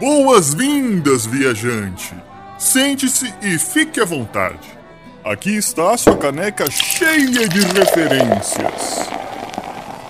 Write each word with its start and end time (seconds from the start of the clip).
Boas-vindas, 0.00 1.26
viajante! 1.26 2.14
Sente-se 2.58 3.32
e 3.42 3.58
fique 3.58 4.00
à 4.00 4.04
vontade. 4.04 4.78
Aqui 5.24 5.56
está 5.56 5.96
sua 5.96 6.16
caneca 6.16 6.70
cheia 6.70 7.48
de 7.48 7.60
referências. 7.60 9.08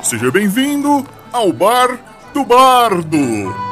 Seja 0.03 0.31
bem-vindo 0.31 1.07
ao 1.33 1.53
Bar 1.53 1.99
do 2.33 2.45
Bardo! 2.45 3.68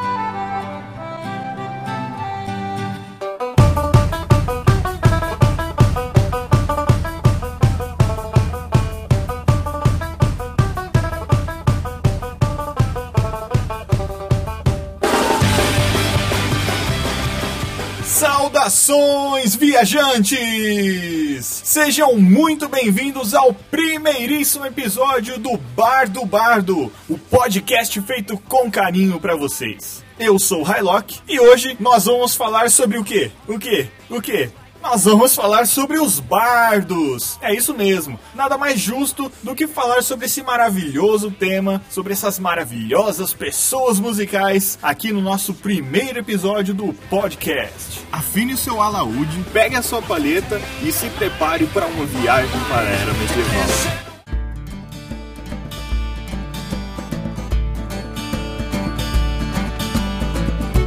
Saudações, 18.70 19.54
viajantes! 19.54 21.44
Sejam 21.64 22.16
muito 22.16 22.68
bem-vindos 22.68 23.32
ao 23.32 23.52
primeiríssimo 23.52 24.66
episódio 24.66 25.38
do 25.38 25.56
Bar 25.56 26.10
do 26.10 26.24
Bardo, 26.26 26.92
o 27.08 27.16
podcast 27.16 28.00
feito 28.00 28.36
com 28.48 28.68
carinho 28.70 29.20
para 29.20 29.36
vocês. 29.36 30.04
Eu 30.18 30.38
sou 30.38 30.62
o 30.62 30.64
Hylock 30.64 31.20
e 31.28 31.38
hoje 31.38 31.76
nós 31.78 32.06
vamos 32.06 32.34
falar 32.34 32.70
sobre 32.70 32.98
o 32.98 33.04
quê? 33.04 33.30
O 33.46 33.58
quê? 33.58 33.88
O 34.10 34.20
quê? 34.20 34.50
Nós 34.86 35.02
vamos 35.02 35.34
falar 35.34 35.66
sobre 35.66 35.98
os 35.98 36.20
bardos. 36.20 37.38
É 37.42 37.52
isso 37.52 37.74
mesmo. 37.74 38.20
Nada 38.36 38.56
mais 38.56 38.78
justo 38.78 39.32
do 39.42 39.52
que 39.52 39.66
falar 39.66 40.00
sobre 40.00 40.26
esse 40.26 40.44
maravilhoso 40.44 41.28
tema, 41.28 41.82
sobre 41.90 42.12
essas 42.12 42.38
maravilhosas 42.38 43.34
pessoas 43.34 43.98
musicais 43.98 44.78
aqui 44.80 45.12
no 45.12 45.20
nosso 45.20 45.52
primeiro 45.52 46.20
episódio 46.20 46.72
do 46.72 46.92
podcast. 47.10 48.06
Afine 48.12 48.54
o 48.54 48.56
seu 48.56 48.80
alaúde, 48.80 49.44
pegue 49.52 49.74
a 49.74 49.82
sua 49.82 50.00
palheta 50.00 50.60
e 50.84 50.92
se 50.92 51.10
prepare 51.10 51.66
para 51.66 51.86
uma 51.86 52.06
viagem 52.06 52.60
para 52.68 52.82
a 52.82 52.90
era 52.90 53.12
medieval. 53.12 54.06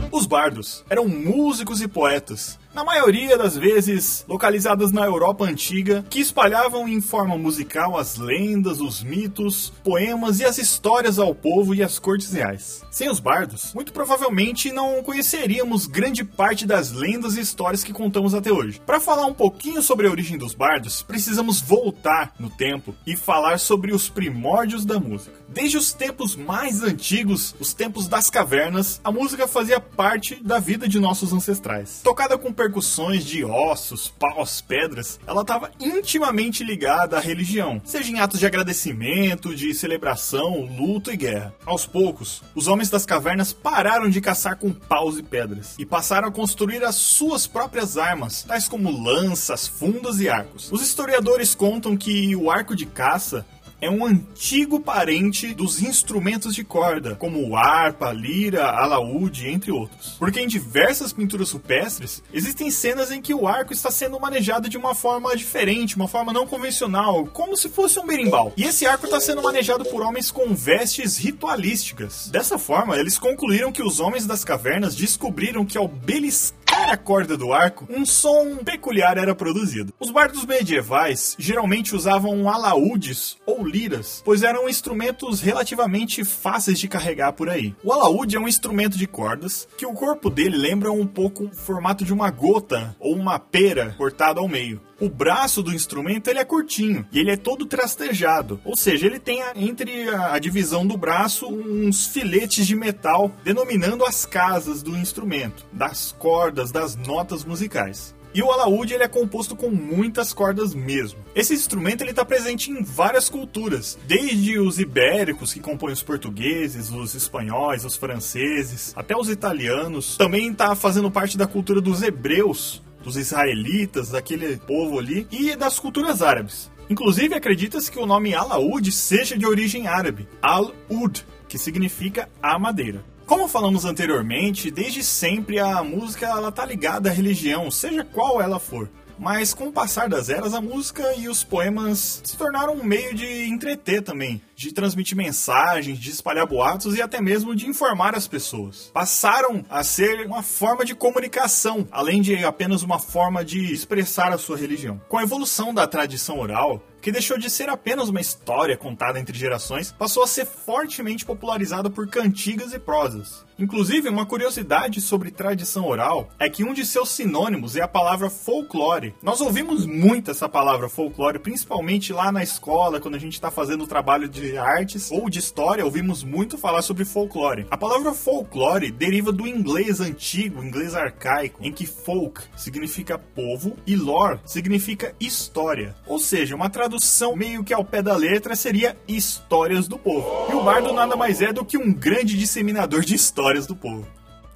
Os 0.09 0.25
bardos 0.25 0.86
eram 0.89 1.06
músicos 1.06 1.81
e 1.81 1.88
poetas 1.88 2.58
na 2.73 2.84
maioria 2.84 3.38
das 3.38 3.58
vezes 3.58 4.23
localizadas 4.28 4.92
na 4.92 5.06
Europa 5.06 5.45
antiga, 5.45 6.06
que 6.09 6.20
espalhavam 6.20 6.88
em 6.88 7.02
forma 7.02 7.38
musical 7.38 7.98
as 7.98 8.17
lendas, 8.17 8.80
os 8.80 9.03
mitos, 9.03 9.73
poemas 9.84 10.39
e 10.39 10.45
as 10.45 10.58
histórias 10.58 11.17
ao 11.17 11.34
povo 11.34 11.73
e 11.73 11.81
às 11.81 11.97
cortes 11.97 12.31
reais. 12.31 12.84
Sem 12.92 13.09
os 13.09 13.20
bardos, 13.20 13.73
muito 13.73 13.92
provavelmente 13.92 14.72
não 14.72 15.02
conheceríamos 15.03 15.88
grande 15.88 16.23
parte 16.23 16.66
das 16.66 16.92
lendas 16.92 17.36
e 17.36 17.42
histórias 17.42 17.84
que 17.84 17.94
contamos 17.94 18.34
até 18.34 18.52
hoje. 18.52 18.81
Para 18.86 19.00
falar 19.00 19.25
um 19.25 19.34
pouquinho 19.34 19.81
sobre 19.81 20.08
a 20.08 20.12
origem 20.12 20.38
dos 20.38 20.53
bardos, 20.53 21.02
precisamos 21.02 21.62
voltar 21.62 22.34
no 22.40 22.50
tempo 22.50 22.95
e 23.06 23.16
falar 23.16 23.59
sobre 23.59 23.92
os 23.94 24.09
primórdios 24.09 24.86
da 24.86 25.00
música. 25.00 25.40
Desde 25.47 25.78
os 25.78 25.94
tempos 25.94 26.36
mais 26.36 26.84
antigos, 26.84 27.56
os 27.59 27.73
tempos 27.73 28.08
das 28.08 28.30
cavernas, 28.30 29.02
a 29.03 29.12
música 29.12 29.47
fazia 29.47 29.80
parte 29.80 30.36
da 30.44 30.59
vida 30.59 30.88
de 30.88 31.00
nossos 31.00 31.34
ancestrais. 31.34 32.02
Tocada 32.03 32.38
com 32.38 32.53
percussões 32.60 33.24
de 33.24 33.46
ossos, 33.46 34.10
paus, 34.10 34.60
pedras, 34.60 35.18
ela 35.26 35.44
estava 35.44 35.72
intimamente 35.80 36.62
ligada 36.62 37.16
à 37.16 37.22
religião, 37.22 37.82
seja 37.86 38.12
em 38.12 38.20
atos 38.20 38.38
de 38.38 38.46
agradecimento, 38.46 39.56
de 39.56 39.74
celebração, 39.74 40.68
luto 40.78 41.10
e 41.10 41.16
guerra. 41.16 41.56
Aos 41.66 41.86
poucos, 41.86 42.44
os 42.54 42.68
homens 42.68 42.90
das 42.90 43.06
cavernas 43.06 43.54
pararam 43.54 44.10
de 44.10 44.20
caçar 44.20 44.58
com 44.58 44.74
paus 44.74 45.18
e 45.18 45.24
pedras 45.24 45.75
e 45.80 45.86
passaram 45.86 46.28
a 46.28 46.31
construir 46.34 46.84
as 46.84 46.96
suas 46.96 47.48
próprias 47.48 47.98
armas, 47.98 48.44
tais 48.44 48.68
como 48.68 48.92
lanças, 48.92 49.66
fundas 49.66 50.19
e 50.19 50.28
arcos. 50.28 50.69
Os 50.69 50.81
historiadores 50.81 51.56
contam 51.56 51.96
que 51.96 52.36
o 52.36 52.52
arco 52.52 52.75
de 52.75 52.86
caça 52.86 53.46
é 53.81 53.90
um 53.90 54.06
antigo 54.06 54.79
parente 54.79 55.53
dos 55.53 55.81
instrumentos 55.81 56.53
de 56.53 56.63
corda, 56.63 57.16
como 57.16 57.56
harpa, 57.56 58.12
lira, 58.12 58.69
alaúde, 58.69 59.47
entre 59.47 59.72
outros. 59.72 60.16
Porque 60.19 60.40
em 60.40 60.47
diversas 60.47 61.13
pinturas 61.13 61.51
rupestres 61.51 62.22
existem 62.34 62.69
cenas 62.72 63.12
em 63.12 63.22
que 63.22 63.34
o 63.34 63.47
arco 63.47 63.73
está 63.73 63.89
sendo 63.91 64.19
manejado 64.19 64.69
de 64.69 64.78
uma 64.78 64.94
forma 64.94 65.35
diferente, 65.35 65.95
uma 65.95 66.07
forma 66.07 66.34
não 66.34 66.47
convencional, 66.47 67.25
como 67.28 67.56
se 67.56 67.69
fosse 67.69 68.00
um 68.00 68.06
berimbau. 68.06 68.53
E 68.57 68.63
esse 68.63 68.85
arco 68.85 69.06
está 69.06 69.19
sendo 69.19 69.41
manejado 69.41 69.85
por 69.85 70.01
homens 70.01 70.31
com 70.31 70.53
vestes 70.53 71.18
ritualísticas. 71.18 72.29
Dessa 72.31 72.57
forma, 72.57 72.97
eles 72.97 73.18
concluíram 73.18 73.72
que 73.72 73.84
os 73.84 74.00
homens 74.00 74.25
das 74.25 74.44
cavernas 74.44 74.95
descobriram 74.95 75.66
que 75.66 75.78
ao 75.78 75.88
beliscar 75.88 76.69
a 76.89 76.97
corda 76.97 77.38
do 77.38 77.53
arco, 77.53 77.88
um 77.89 78.05
som 78.05 78.57
peculiar 78.57 79.17
era 79.17 79.35
produzido. 79.35 79.94
Os 80.00 80.09
bardos 80.09 80.44
medievais 80.44 81.35
geralmente 81.38 81.95
usavam 81.95 82.50
alaúdes 82.50 83.38
ou 83.45 83.66
liras, 83.66 84.22
pois 84.25 84.41
eram 84.41 84.67
instrumentos 84.67 85.39
relativamente 85.39 86.23
fáceis 86.25 86.79
de 86.79 86.88
carregar 86.88 87.33
por 87.33 87.47
aí. 87.47 87.75
O 87.83 87.94
alaúde 87.94 88.35
é 88.35 88.39
um 88.39 88.47
instrumento 88.47 88.97
de 88.97 89.05
cordas 89.05 89.67
que 89.77 89.85
o 89.85 89.94
corpo 89.94 90.29
dele 90.29 90.57
lembra 90.57 90.91
um 90.91 91.05
pouco 91.05 91.45
o 91.45 91.55
formato 91.55 92.03
de 92.03 92.11
uma 92.11 92.31
gota 92.31 92.95
ou 93.00 93.16
uma 93.16 93.38
pera 93.38 93.94
cortada 93.97 94.39
ao 94.39 94.47
meio. 94.47 94.81
O 95.00 95.08
braço 95.08 95.64
do 95.64 95.74
instrumento 95.74 96.30
ele 96.30 96.40
é 96.40 96.44
curtinho 96.44 97.08
e 97.12 97.20
ele 97.20 97.32
é 97.32 97.38
todo 97.38 97.66
trastejado, 97.66 98.60
ou 98.66 98.76
seja, 98.76 99.06
ele 99.06 99.20
tem 99.20 99.42
entre 99.56 100.10
a 100.10 100.38
divisão 100.40 100.86
do 100.86 100.98
braço 100.98 101.48
uns 101.48 102.08
filetes 102.08 102.68
de 102.68 102.76
metal 102.76 103.32
denominando 103.44 104.04
as 104.04 104.26
casas 104.26 104.84
do 104.84 104.98
instrumento, 104.98 105.66
das 105.72 106.12
cordas, 106.12 106.70
das 106.70 106.98
notas 106.98 107.46
musicais. 107.46 108.14
E 108.34 108.44
o 108.44 108.52
alaúde 108.52 108.94
ele 108.94 109.04
é 109.04 109.08
composto 109.08 109.56
com 109.56 109.70
muitas 109.70 110.34
cordas 110.34 110.76
mesmo. 110.76 111.20
Esse 111.34 111.54
instrumento 111.54 112.02
ele 112.02 112.12
está 112.12 112.24
presente 112.24 112.70
em 112.70 112.84
várias 112.84 113.28
culturas, 113.28 113.98
desde 114.06 114.60
os 114.60 114.80
ibéricos 114.80 115.54
que 115.54 115.60
compõem 115.60 115.94
os 115.94 116.04
portugueses, 116.04 116.92
os 116.92 117.16
espanhóis, 117.16 117.86
os 117.86 117.96
franceses, 117.96 118.94
até 118.96 119.16
os 119.16 119.30
italianos. 119.30 120.16
Também 120.18 120.52
está 120.52 120.76
fazendo 120.76 121.10
parte 121.10 121.38
da 121.38 121.48
cultura 121.48 121.81
dos 121.81 122.04
hebreus, 122.04 122.84
dos 123.04 123.16
israelitas, 123.16 124.10
daquele 124.10 124.58
povo 124.58 125.00
ali, 125.00 125.28
e 125.32 125.56
das 125.56 125.80
culturas 125.80 126.22
árabes. 126.22 126.72
Inclusive, 126.90 127.36
acredita-se 127.36 127.92
que 127.92 128.00
o 128.00 128.06
nome 128.06 128.34
alaúde 128.34 128.92
seja 128.92 129.38
de 129.38 129.46
origem 129.46 129.88
árabe, 129.88 130.28
al-ud, 130.42 131.26
que 131.48 131.58
significa 131.58 132.28
a 132.42 132.58
madeira. 132.58 133.04
Como 133.26 133.48
falamos 133.48 133.86
anteriormente, 133.86 134.72
desde 134.72 135.04
sempre 135.04 135.60
a 135.60 135.84
música 135.84 136.26
ela 136.26 136.52
tá 136.52 136.66
ligada 136.66 137.10
à 137.10 137.14
religião, 137.14 137.70
seja 137.70 138.04
qual 138.04 138.42
ela 138.42 138.60
for. 138.60 138.90
Mas 139.19 139.53
com 139.53 139.68
o 139.68 139.72
passar 139.72 140.07
das 140.07 140.30
eras, 140.30 140.53
a 140.53 140.62
música 140.62 141.13
e 141.16 141.28
os 141.28 141.44
poemas 141.44 142.22
se 142.24 142.38
tornaram 142.38 142.74
um 142.74 142.84
meio 142.84 143.13
de 143.13 143.47
entreter 143.50 144.02
também, 144.02 144.41
de 144.56 144.72
transmitir 144.72 145.18
mensagens, 145.18 146.00
de 146.00 146.09
espalhar 146.09 146.47
boatos 146.47 146.96
e 146.96 147.02
até 147.02 147.19
mesmo 147.19 147.53
de 147.53 147.68
informar 147.68 148.16
as 148.16 148.28
pessoas. 148.28 148.90
Passaram 148.94 149.66
a 149.69 149.84
ser 149.84 150.25
uma 150.25 150.41
forma 150.41 150.85
de 150.85 150.96
comunicação, 150.96 151.85
além 151.91 152.22
de 152.22 152.46
apenas 152.46 152.81
uma 152.81 152.97
forma 152.97 153.44
de 153.44 153.74
expressar 153.74 154.31
a 154.31 154.38
sua 154.38 154.56
religião. 154.56 155.02
Com 155.09 155.18
a 155.18 155.24
evolução 155.24 155.74
da 155.74 155.86
tradição 155.86 156.40
oral, 156.40 156.81
que 157.02 157.12
deixou 157.12 157.38
de 157.38 157.50
ser 157.50 157.70
apenas 157.70 158.10
uma 158.10 158.22
história 158.22 158.78
contada 158.78 159.20
entre 159.20 159.38
gerações, 159.38 159.92
passou 159.92 160.24
a 160.24 160.28
ser 160.28 160.46
fortemente 160.46 161.26
popularizada 161.26 161.90
por 161.90 162.08
cantigas 162.08 162.74
e 162.74 162.80
prosas. 162.80 163.46
Inclusive, 163.58 164.08
uma 164.08 164.26
curiosidade 164.26 165.02
sobre 165.02 165.32
tradição 165.32 165.86
oral 165.86 166.30
é 166.40 166.50
que 166.50 166.64
um 166.64 166.74
de 166.74 166.86
seus 166.86 167.10
sinônimos 167.10 167.76
é 167.76 167.82
a 167.82 167.88
palavra 167.90 168.30
folclore. 168.30 169.14
Nós 169.22 169.42
ouvimos 169.42 169.86
muito 169.86 170.32
essa 170.32 170.48
palavra 170.48 170.88
folclore, 170.88 171.40
principalmente 171.40 172.14
lá 172.14 172.32
na 172.32 172.42
escola, 172.42 173.02
quando 173.02 173.16
a 173.16 173.19
gente 173.19 173.34
está 173.34 173.52
fazendo 173.52 173.86
trabalho 173.86 174.30
de 174.30 174.57
artes 174.57 175.12
ou 175.12 175.30
de 175.30 175.40
história, 175.40 175.84
ouvimos 175.84 176.24
muito 176.24 176.57
falar 176.57 176.81
sobre 176.81 177.04
folclore. 177.04 177.68
A 177.69 177.78
palavra 177.78 178.13
folclore 178.13 178.92
deriva 178.92 179.31
do 179.31 179.45
inglês 179.45 180.00
antigo, 180.00 180.63
inglês 180.63 180.95
arcaico, 180.95 181.60
em 181.62 181.74
que 181.74 181.86
folk 181.86 182.42
significa 182.56 183.18
povo 183.18 183.75
e 183.86 183.95
lore 183.95 184.40
significa 184.45 185.13
história. 185.19 185.95
Ou 186.07 186.18
seja, 186.18 186.56
uma 186.56 186.69
tradução 186.69 186.88
meio 187.36 187.63
que 187.63 187.74
ao 187.74 187.83
pé 187.83 188.01
da 188.01 188.15
letra 188.15 188.56
seria 188.56 188.97
histórias 189.07 189.88
do 189.88 189.97
povo. 189.97 190.51
E 190.51 190.56
o 190.56 190.63
bardo 190.63 190.94
nada 190.94 191.15
mais 191.15 191.41
é 191.41 191.53
do 191.53 191.65
que 191.65 191.77
um 191.77 191.94
grande 191.94 192.38
disseminador 192.38 193.01
de 193.01 193.15
histórias 193.15 193.68
do 193.68 193.75
povo. 193.75 194.07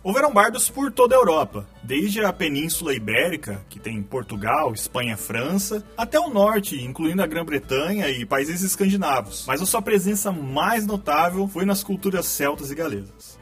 Houveram 0.03 0.33
bardos 0.33 0.69
por 0.69 0.91
toda 0.91 1.15
a 1.15 1.17
Europa, 1.17 1.65
desde 1.81 2.25
a 2.25 2.33
Península 2.33 2.93
Ibérica, 2.93 3.61
que 3.69 3.79
tem 3.79 4.03
Portugal, 4.03 4.73
Espanha, 4.73 5.15
França, 5.15 5.81
até 5.95 6.19
o 6.19 6.29
norte, 6.29 6.83
incluindo 6.83 7.23
a 7.23 7.27
Grã-Bretanha 7.27 8.09
e 8.09 8.25
países 8.25 8.61
escandinavos. 8.63 9.45
Mas 9.47 9.61
a 9.61 9.65
sua 9.65 9.81
presença 9.81 10.29
mais 10.29 10.85
notável 10.85 11.47
foi 11.47 11.63
nas 11.63 11.83
culturas 11.83 12.25
celtas 12.25 12.69
e 12.69 12.75
galesas. 12.75 13.39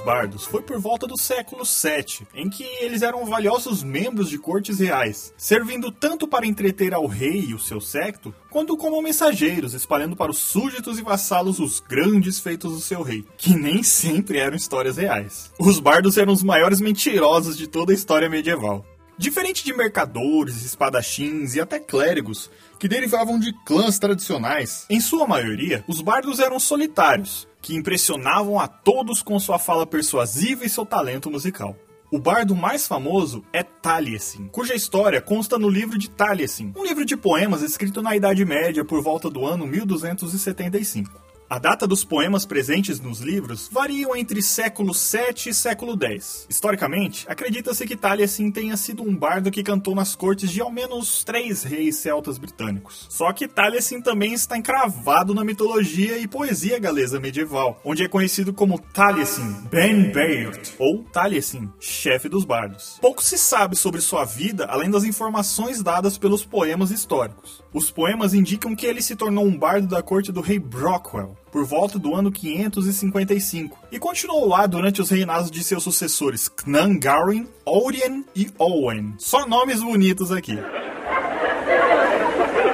Bardos 0.00 0.44
foi 0.44 0.62
por 0.62 0.78
volta 0.80 1.06
do 1.06 1.16
século 1.16 1.64
VII, 1.64 2.26
em 2.34 2.50
que 2.50 2.64
eles 2.80 3.02
eram 3.02 3.24
valiosos 3.24 3.82
membros 3.82 4.28
de 4.28 4.38
cortes 4.38 4.78
reais, 4.78 5.32
servindo 5.36 5.92
tanto 5.92 6.26
para 6.26 6.46
entreter 6.46 6.92
ao 6.92 7.06
rei 7.06 7.46
e 7.48 7.54
o 7.54 7.58
seu 7.58 7.80
séquito, 7.80 8.34
quanto 8.50 8.76
como 8.76 9.00
mensageiros, 9.00 9.74
espalhando 9.74 10.16
para 10.16 10.30
os 10.30 10.38
súditos 10.38 10.98
e 10.98 11.02
vassalos 11.02 11.60
os 11.60 11.78
grandes 11.80 12.40
feitos 12.40 12.72
do 12.72 12.80
seu 12.80 13.02
rei, 13.02 13.24
que 13.36 13.54
nem 13.54 13.82
sempre 13.82 14.38
eram 14.38 14.56
histórias 14.56 14.96
reais. 14.96 15.52
Os 15.58 15.78
bardos 15.78 16.18
eram 16.18 16.32
os 16.32 16.42
maiores 16.42 16.80
mentirosos 16.80 17.56
de 17.56 17.66
toda 17.66 17.92
a 17.92 17.94
história 17.94 18.28
medieval. 18.28 18.84
Diferente 19.16 19.64
de 19.64 19.72
mercadores, 19.72 20.64
espadachins 20.64 21.54
e 21.54 21.60
até 21.60 21.78
clérigos, 21.78 22.50
que 22.78 22.88
derivavam 22.88 23.38
de 23.38 23.52
clãs 23.64 23.98
tradicionais, 23.98 24.84
em 24.90 25.00
sua 25.00 25.28
maioria, 25.28 25.84
os 25.86 26.00
bardos 26.00 26.40
eram 26.40 26.58
solitários, 26.58 27.46
que 27.62 27.76
impressionavam 27.76 28.58
a 28.58 28.66
todos 28.66 29.22
com 29.22 29.38
sua 29.38 29.58
fala 29.58 29.86
persuasiva 29.86 30.66
e 30.66 30.68
seu 30.68 30.84
talento 30.84 31.30
musical. 31.30 31.76
O 32.10 32.18
bardo 32.18 32.54
mais 32.54 32.86
famoso 32.86 33.42
é 33.54 33.62
Taliesin, 33.62 34.48
cuja 34.48 34.74
história 34.74 35.22
consta 35.22 35.58
no 35.58 35.70
livro 35.70 35.96
de 35.96 36.10
Taliesin, 36.10 36.74
um 36.76 36.84
livro 36.84 37.06
de 37.06 37.16
poemas 37.16 37.62
escrito 37.62 38.02
na 38.02 38.14
Idade 38.14 38.44
Média 38.44 38.84
por 38.84 39.00
volta 39.00 39.30
do 39.30 39.46
ano 39.46 39.66
1275. 39.66 41.31
A 41.52 41.58
data 41.58 41.86
dos 41.86 42.02
poemas 42.02 42.46
presentes 42.46 42.98
nos 42.98 43.20
livros 43.20 43.68
variam 43.70 44.16
entre 44.16 44.40
século 44.40 44.94
7 44.94 45.50
e 45.50 45.54
século 45.54 45.94
10. 45.94 46.46
Historicamente, 46.48 47.26
acredita-se 47.28 47.86
que 47.86 47.94
Taliesin 47.94 48.50
tenha 48.50 48.74
sido 48.74 49.02
um 49.02 49.14
bardo 49.14 49.50
que 49.50 49.62
cantou 49.62 49.94
nas 49.94 50.14
cortes 50.14 50.50
de 50.50 50.62
ao 50.62 50.72
menos 50.72 51.22
três 51.24 51.62
reis 51.62 51.96
celtas 51.96 52.38
britânicos. 52.38 53.06
Só 53.10 53.30
que 53.34 53.46
Taliesin 53.46 54.00
também 54.00 54.32
está 54.32 54.56
encravado 54.56 55.34
na 55.34 55.44
mitologia 55.44 56.16
e 56.16 56.26
poesia 56.26 56.78
galesa 56.78 57.20
medieval, 57.20 57.78
onde 57.84 58.02
é 58.02 58.08
conhecido 58.08 58.54
como 58.54 58.78
Taliesin 58.78 59.52
Ben 59.70 60.10
Beird, 60.10 60.72
ou 60.78 61.04
Taliesin, 61.04 61.70
chefe 61.78 62.30
dos 62.30 62.46
bardos. 62.46 62.96
Pouco 62.98 63.22
se 63.22 63.36
sabe 63.36 63.76
sobre 63.76 64.00
sua 64.00 64.24
vida 64.24 64.64
além 64.70 64.90
das 64.90 65.04
informações 65.04 65.82
dadas 65.82 66.16
pelos 66.16 66.46
poemas 66.46 66.90
históricos. 66.90 67.62
Os 67.74 67.90
poemas 67.90 68.32
indicam 68.32 68.74
que 68.74 68.86
ele 68.86 69.02
se 69.02 69.14
tornou 69.14 69.44
um 69.44 69.58
bardo 69.58 69.86
da 69.86 70.02
corte 70.02 70.32
do 70.32 70.40
rei 70.40 70.58
Brockwell, 70.58 71.41
por 71.50 71.64
volta 71.64 71.98
do 71.98 72.14
ano 72.14 72.30
555, 72.30 73.78
e 73.90 73.98
continuou 73.98 74.48
lá 74.48 74.66
durante 74.66 75.02
os 75.02 75.10
reinados 75.10 75.50
de 75.50 75.62
seus 75.62 75.82
sucessores 75.82 76.48
Cnangarin, 76.48 77.46
Orien 77.64 78.24
e 78.34 78.50
Owen. 78.58 79.14
Só 79.18 79.46
nomes 79.46 79.82
bonitos 79.82 80.32
aqui. 80.32 80.58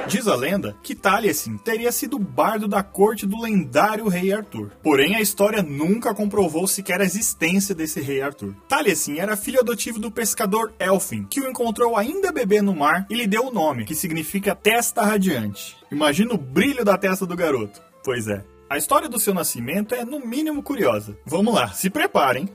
Diz 0.09 0.27
a 0.27 0.35
lenda 0.35 0.75
que 0.81 0.95
Taliesin 0.95 1.55
teria 1.57 1.91
sido 1.91 2.17
bardo 2.17 2.67
da 2.67 2.81
corte 2.81 3.27
do 3.27 3.39
lendário 3.39 4.07
rei 4.07 4.33
Arthur. 4.33 4.71
Porém, 4.81 5.15
a 5.15 5.21
história 5.21 5.61
nunca 5.61 6.15
comprovou 6.15 6.67
sequer 6.67 6.99
a 6.99 7.03
existência 7.03 7.75
desse 7.75 8.01
rei 8.01 8.19
Arthur. 8.19 8.55
Taliesin 8.67 9.19
era 9.19 9.37
filho 9.37 9.59
adotivo 9.59 9.99
do 9.99 10.09
pescador 10.09 10.73
Elfin, 10.79 11.25
que 11.29 11.39
o 11.39 11.47
encontrou 11.47 11.95
ainda 11.95 12.31
bebê 12.31 12.59
no 12.59 12.75
mar 12.75 13.05
e 13.07 13.13
lhe 13.13 13.27
deu 13.27 13.45
o 13.45 13.53
nome, 13.53 13.85
que 13.85 13.93
significa 13.93 14.55
testa 14.55 15.03
radiante. 15.03 15.77
Imagina 15.91 16.33
o 16.33 16.39
brilho 16.39 16.83
da 16.83 16.97
testa 16.97 17.27
do 17.27 17.35
garoto. 17.35 17.79
Pois 18.03 18.27
é. 18.27 18.43
A 18.69 18.77
história 18.77 19.09
do 19.09 19.19
seu 19.19 19.33
nascimento 19.33 19.95
é 19.95 20.05
no 20.05 20.19
mínimo 20.19 20.61
curiosa. 20.61 21.17
Vamos 21.25 21.55
lá, 21.55 21.69
se 21.69 21.89
preparem. 21.89 22.47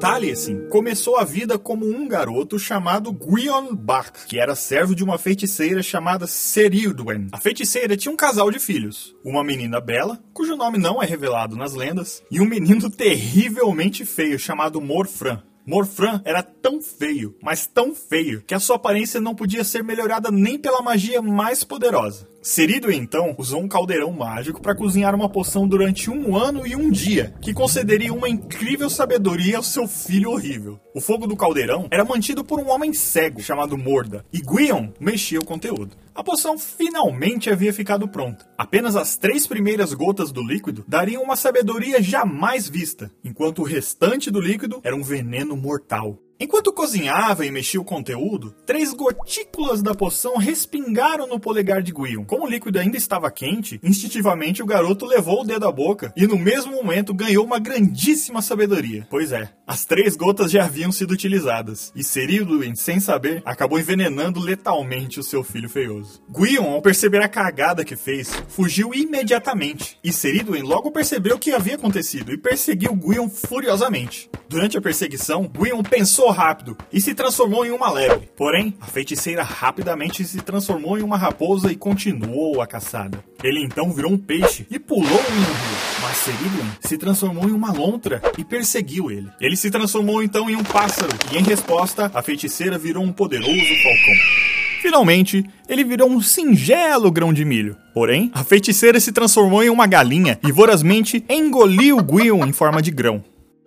Taliesin 0.00 0.66
começou 0.68 1.16
a 1.16 1.24
vida 1.24 1.58
como 1.58 1.86
um 1.86 2.08
garoto 2.08 2.58
chamado 2.58 3.12
Gwion 3.12 3.72
Bach, 3.76 4.10
que 4.26 4.40
era 4.40 4.56
servo 4.56 4.96
de 4.96 5.04
uma 5.04 5.16
feiticeira 5.16 5.80
chamada 5.80 6.26
Serilwen. 6.26 7.28
A 7.30 7.38
feiticeira 7.38 7.96
tinha 7.96 8.10
um 8.10 8.16
casal 8.16 8.50
de 8.50 8.58
filhos, 8.58 9.14
uma 9.24 9.44
menina 9.44 9.80
bela, 9.80 10.18
cujo 10.32 10.56
nome 10.56 10.76
não 10.76 11.00
é 11.00 11.06
revelado 11.06 11.54
nas 11.54 11.74
lendas, 11.74 12.20
e 12.30 12.40
um 12.40 12.46
menino 12.46 12.88
terrivelmente 12.90 14.04
feio 14.04 14.40
chamado 14.40 14.80
Morfran. 14.80 15.40
Morfran 15.70 16.20
era 16.24 16.42
tão 16.42 16.82
feio, 16.82 17.36
mas 17.40 17.64
tão 17.64 17.94
feio, 17.94 18.42
que 18.42 18.54
a 18.54 18.58
sua 18.58 18.74
aparência 18.74 19.20
não 19.20 19.36
podia 19.36 19.62
ser 19.62 19.84
melhorada 19.84 20.28
nem 20.28 20.58
pela 20.58 20.82
magia 20.82 21.22
mais 21.22 21.62
poderosa. 21.62 22.28
Serido 22.42 22.90
então 22.90 23.34
usou 23.36 23.60
um 23.60 23.68
caldeirão 23.68 24.10
mágico 24.12 24.62
para 24.62 24.74
cozinhar 24.74 25.14
uma 25.14 25.28
poção 25.28 25.68
durante 25.68 26.10
um 26.10 26.34
ano 26.34 26.66
e 26.66 26.74
um 26.74 26.90
dia, 26.90 27.34
que 27.42 27.52
concederia 27.52 28.14
uma 28.14 28.30
incrível 28.30 28.88
sabedoria 28.88 29.58
ao 29.58 29.62
seu 29.62 29.86
filho 29.86 30.30
horrível. 30.30 30.80
O 30.94 31.02
fogo 31.02 31.26
do 31.26 31.36
caldeirão 31.36 31.86
era 31.90 32.02
mantido 32.02 32.42
por 32.42 32.58
um 32.58 32.70
homem 32.70 32.94
cego 32.94 33.42
chamado 33.42 33.76
Morda, 33.76 34.24
e 34.32 34.40
Guion 34.40 34.88
mexia 34.98 35.38
o 35.38 35.44
conteúdo. 35.44 35.94
A 36.14 36.24
poção 36.24 36.58
finalmente 36.58 37.50
havia 37.50 37.74
ficado 37.74 38.08
pronta. 38.08 38.48
Apenas 38.56 38.96
as 38.96 39.18
três 39.18 39.46
primeiras 39.46 39.92
gotas 39.92 40.32
do 40.32 40.42
líquido 40.42 40.82
dariam 40.88 41.22
uma 41.22 41.36
sabedoria 41.36 42.02
jamais 42.02 42.66
vista, 42.66 43.10
enquanto 43.22 43.58
o 43.58 43.66
restante 43.66 44.30
do 44.30 44.40
líquido 44.40 44.80
era 44.82 44.96
um 44.96 45.02
veneno 45.02 45.56
mortal. 45.58 46.18
Enquanto 46.42 46.72
cozinhava 46.72 47.44
e 47.44 47.50
mexia 47.50 47.78
o 47.78 47.84
conteúdo, 47.84 48.54
três 48.64 48.94
gotículas 48.94 49.82
da 49.82 49.94
poção 49.94 50.38
respingaram 50.38 51.26
no 51.26 51.38
polegar 51.38 51.82
de 51.82 51.92
Guion. 51.92 52.24
Como 52.24 52.46
o 52.46 52.48
líquido 52.48 52.78
ainda 52.78 52.96
estava 52.96 53.30
quente, 53.30 53.78
instintivamente 53.82 54.62
o 54.62 54.66
garoto 54.66 55.04
levou 55.04 55.42
o 55.42 55.44
dedo 55.44 55.68
à 55.68 55.70
boca 55.70 56.10
e 56.16 56.26
no 56.26 56.38
mesmo 56.38 56.72
momento 56.72 57.12
ganhou 57.12 57.44
uma 57.44 57.58
grandíssima 57.58 58.40
sabedoria. 58.40 59.06
Pois 59.10 59.32
é, 59.32 59.50
as 59.66 59.84
três 59.84 60.16
gotas 60.16 60.50
já 60.50 60.64
haviam 60.64 60.90
sido 60.90 61.10
utilizadas, 61.10 61.92
e 61.94 62.02
Ceridwen, 62.02 62.74
sem 62.74 62.98
saber, 63.00 63.42
acabou 63.44 63.78
envenenando 63.78 64.40
letalmente 64.40 65.20
o 65.20 65.22
seu 65.22 65.44
filho 65.44 65.68
feioso. 65.68 66.22
Guion, 66.30 66.72
ao 66.72 66.80
perceber 66.80 67.22
a 67.22 67.28
cagada 67.28 67.84
que 67.84 67.96
fez, 67.96 68.32
fugiu 68.48 68.94
imediatamente, 68.94 69.98
e 70.02 70.10
Ceridwen 70.10 70.62
logo 70.62 70.90
percebeu 70.90 71.36
o 71.36 71.38
que 71.38 71.52
havia 71.52 71.74
acontecido 71.74 72.32
e 72.32 72.38
perseguiu 72.38 72.96
Guion 72.96 73.28
furiosamente. 73.28 74.30
Durante 74.48 74.78
a 74.78 74.80
perseguição, 74.80 75.46
Guion 75.46 75.82
pensou 75.82 76.29
rápido 76.30 76.76
e 76.92 77.00
se 77.00 77.14
transformou 77.14 77.64
em 77.64 77.70
uma 77.70 77.90
lebre. 77.90 78.28
Porém, 78.36 78.74
a 78.80 78.86
feiticeira 78.86 79.42
rapidamente 79.42 80.24
se 80.24 80.40
transformou 80.40 80.98
em 80.98 81.02
uma 81.02 81.16
raposa 81.16 81.70
e 81.70 81.76
continuou 81.76 82.60
a 82.60 82.66
caçada. 82.66 83.22
Ele 83.42 83.62
então 83.62 83.92
virou 83.92 84.12
um 84.12 84.18
peixe 84.18 84.66
e 84.70 84.78
pulou 84.78 85.04
em 85.04 85.12
um 85.12 85.14
rio. 85.14 85.80
Mas 86.02 86.16
Ceridwen 86.18 86.70
se 86.80 86.98
transformou 86.98 87.48
em 87.48 87.52
uma 87.52 87.72
lontra 87.72 88.20
e 88.36 88.44
perseguiu 88.44 89.10
ele. 89.10 89.28
Ele 89.40 89.56
se 89.56 89.70
transformou 89.70 90.22
então 90.22 90.50
em 90.50 90.56
um 90.56 90.64
pássaro 90.64 91.12
e, 91.32 91.38
em 91.38 91.42
resposta, 91.42 92.10
a 92.12 92.22
feiticeira 92.22 92.78
virou 92.78 93.02
um 93.02 93.12
poderoso 93.12 93.50
falcão. 93.50 94.50
Finalmente, 94.80 95.44
ele 95.68 95.84
virou 95.84 96.10
um 96.10 96.22
singelo 96.22 97.10
grão 97.10 97.34
de 97.34 97.44
milho. 97.44 97.76
Porém, 97.92 98.30
a 98.32 98.42
feiticeira 98.42 98.98
se 98.98 99.12
transformou 99.12 99.62
em 99.62 99.68
uma 99.68 99.86
galinha 99.86 100.38
e 100.46 100.50
vorazmente 100.50 101.22
engoliu 101.28 102.02
Gwion 102.02 102.46
em 102.46 102.52
forma 102.52 102.80
de 102.80 102.90
grão. 102.90 103.22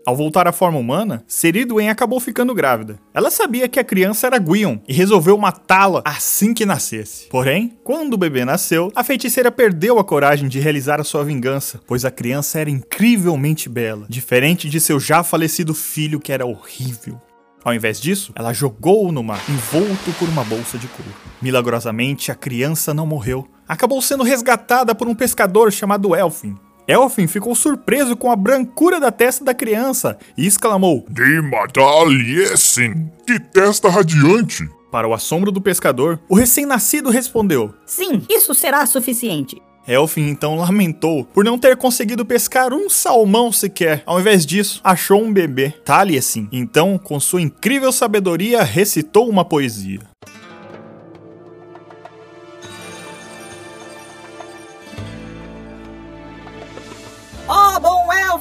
Ao 0.06 0.18
voltar 0.18 0.48
à 0.48 0.52
forma 0.52 0.78
humana, 0.78 1.24
Ceridwen 1.28 1.90
acabou 1.90 2.20
ficando 2.20 2.54
grávida. 2.54 3.00
Ela 3.14 3.32
sabia 3.32 3.70
que 3.70 3.80
a 3.80 3.84
criança 3.86 4.28
era 4.28 4.38
Gwion 4.38 4.80
e 4.86 4.94
resolveu 4.94 5.38
matá-la 5.38 6.02
assim 6.04 6.54
que 6.54 6.66
nascesse. 6.66 7.28
Porém, 7.30 7.78
quando 7.86 8.16
o 8.16 8.18
bebê 8.18 8.44
nasceu, 8.44 8.92
a 8.94 9.04
feiticeira 9.04 9.50
perdeu 9.50 10.00
a 10.00 10.04
coragem 10.04 10.50
de 10.50 10.60
realizar 10.60 11.00
a 11.00 11.06
sua 11.06 11.24
vingança, 11.24 11.80
pois 11.88 12.04
a 12.04 12.12
criança 12.12 12.60
era 12.60 12.70
incrivelmente 12.70 13.70
bela, 13.70 14.06
diferente 14.10 14.70
de 14.70 14.82
seu 14.82 15.00
já 15.00 15.24
falecido 15.24 15.74
filho 15.74 16.20
que 16.20 16.34
era 16.34 16.46
horrível. 16.46 17.22
Ao 17.64 17.74
invés 17.74 18.02
disso, 18.02 18.34
ela 18.36 18.52
jogou-o 18.52 19.12
no 19.12 19.24
mar, 19.24 19.42
envolto 19.48 20.12
por 20.20 20.28
uma 20.28 20.44
bolsa 20.44 20.78
de 20.78 20.88
couro. 20.88 21.14
Milagrosamente, 21.42 22.30
a 22.30 22.36
criança 22.36 22.94
não 22.94 23.08
morreu. 23.08 23.48
Acabou 23.66 24.02
sendo 24.02 24.24
resgatada 24.24 24.94
por 24.94 25.08
um 25.08 25.16
pescador 25.16 25.72
chamado 25.72 26.14
Elfin, 26.14 26.56
Elfin 26.88 27.28
ficou 27.28 27.56
surpreso 27.56 28.16
com 28.16 28.32
a 28.32 28.36
brancura 28.36 29.00
da 29.00 29.12
testa 29.12 29.44
da 29.44 29.54
criança 29.54 30.18
e 30.38 30.46
exclamou: 30.46 31.06
De 31.10 31.42
Madaliesin, 31.42 33.10
que 33.26 33.40
testa 33.40 33.90
radiante! 33.90 34.68
Para 34.92 35.08
o 35.08 35.14
assombro 35.14 35.52
do 35.52 35.62
pescador, 35.62 36.20
o 36.30 36.36
recém-nascido 36.36 37.10
respondeu: 37.10 37.74
Sim, 37.86 38.22
isso 38.30 38.54
será 38.54 38.86
suficiente. 38.86 39.62
Elfin 39.88 40.30
então 40.30 40.56
lamentou 40.56 41.26
por 41.26 41.44
não 41.44 41.58
ter 41.58 41.76
conseguido 41.76 42.26
pescar 42.26 42.74
um 42.74 42.90
salmão 42.90 43.52
sequer. 43.52 44.04
Ao 44.06 44.20
invés 44.20 44.46
disso, 44.46 44.80
achou 44.84 45.22
um 45.22 45.34
bebê, 45.34 45.72
Taliesin. 45.84 46.48
Então, 46.52 46.98
com 46.98 47.20
sua 47.20 47.42
incrível 47.42 47.92
sabedoria, 47.92 48.64
recitou 48.64 49.30
uma 49.30 49.44
poesia. 49.44 50.00